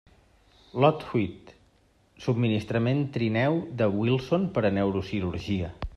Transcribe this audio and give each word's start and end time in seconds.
Lot 0.83 1.03
huit: 1.09 1.51
subministrament 2.25 3.05
trineu 3.19 3.61
de 3.83 3.91
Wilson 4.01 4.49
per 4.57 4.65
a 4.67 4.73
Neurocirurgia. 4.81 5.75